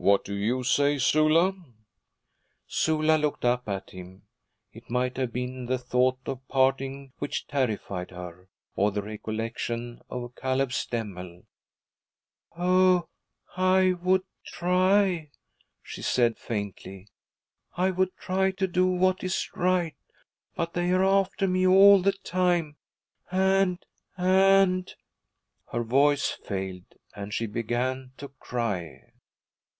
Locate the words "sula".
0.96-1.54, 2.68-3.16